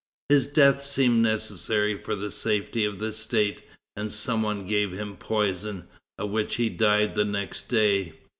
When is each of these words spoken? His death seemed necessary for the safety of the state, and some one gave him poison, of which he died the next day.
His 0.29 0.47
death 0.47 0.81
seemed 0.81 1.21
necessary 1.21 1.95
for 1.95 2.15
the 2.15 2.31
safety 2.31 2.85
of 2.85 2.97
the 2.97 3.11
state, 3.11 3.61
and 3.95 4.11
some 4.11 4.41
one 4.41 4.65
gave 4.65 4.91
him 4.91 5.15
poison, 5.15 5.87
of 6.17 6.31
which 6.31 6.55
he 6.55 6.69
died 6.69 7.13
the 7.13 7.23
next 7.23 7.69
day. 7.69 8.13